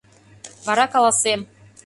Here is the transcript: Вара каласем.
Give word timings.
Вара 0.65 0.85
каласем. 0.93 1.41